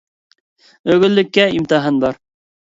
[0.93, 2.19] ئۆگۈنلۈككە ئىمتىھان بار.